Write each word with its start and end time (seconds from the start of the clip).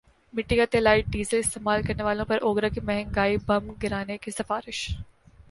مٹی 0.33 0.55
کا 0.57 0.65
تیللائٹ 0.71 1.05
ڈیزل 1.07 1.39
استعمال 1.39 1.81
کرنے 1.81 2.03
والوں 2.03 2.25
پر 2.25 2.41
اوگرا 2.41 2.69
کی 2.69 2.81
مہنگائی 2.81 3.37
بم 3.45 3.71
گرانے 3.83 4.17
کی 4.17 4.31
سفارش 4.31 4.87